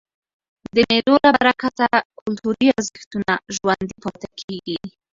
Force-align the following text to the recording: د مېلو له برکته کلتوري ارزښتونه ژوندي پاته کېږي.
د 0.75 0.77
مېلو 0.89 1.15
له 1.25 1.31
برکته 1.39 1.85
کلتوري 2.19 2.67
ارزښتونه 2.77 3.31
ژوندي 3.55 3.95
پاته 4.03 4.27
کېږي. 4.39 4.77